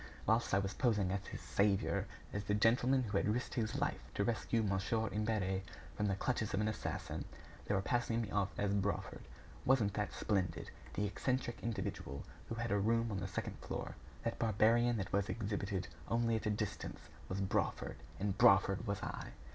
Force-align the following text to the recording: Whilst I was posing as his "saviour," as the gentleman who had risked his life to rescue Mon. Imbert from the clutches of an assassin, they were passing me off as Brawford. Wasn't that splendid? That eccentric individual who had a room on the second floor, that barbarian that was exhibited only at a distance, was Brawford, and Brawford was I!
Whilst 0.25 0.51
I 0.51 0.57
was 0.57 0.73
posing 0.73 1.11
as 1.11 1.27
his 1.27 1.41
"saviour," 1.41 2.07
as 2.33 2.45
the 2.45 2.55
gentleman 2.55 3.03
who 3.03 3.17
had 3.17 3.27
risked 3.31 3.53
his 3.53 3.75
life 3.75 4.01
to 4.15 4.23
rescue 4.23 4.63
Mon. 4.63 4.79
Imbert 5.11 5.61
from 5.95 6.07
the 6.07 6.15
clutches 6.15 6.55
of 6.55 6.59
an 6.59 6.67
assassin, 6.67 7.23
they 7.67 7.75
were 7.75 7.83
passing 7.83 8.19
me 8.19 8.31
off 8.31 8.49
as 8.57 8.73
Brawford. 8.73 9.21
Wasn't 9.63 9.93
that 9.93 10.11
splendid? 10.11 10.71
That 10.93 11.03
eccentric 11.05 11.59
individual 11.61 12.23
who 12.49 12.55
had 12.55 12.71
a 12.71 12.79
room 12.79 13.11
on 13.11 13.19
the 13.19 13.27
second 13.27 13.59
floor, 13.59 13.93
that 14.23 14.39
barbarian 14.39 14.97
that 14.97 15.13
was 15.13 15.29
exhibited 15.29 15.87
only 16.07 16.35
at 16.35 16.47
a 16.47 16.49
distance, 16.49 17.01
was 17.29 17.39
Brawford, 17.39 17.97
and 18.19 18.35
Brawford 18.35 18.87
was 18.87 19.03
I! 19.03 19.33